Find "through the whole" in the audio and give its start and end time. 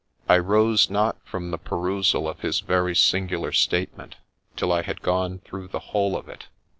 5.45-6.17